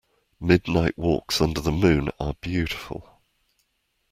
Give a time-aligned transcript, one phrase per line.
[0.39, 3.21] Midnight walks under the moon are beautiful.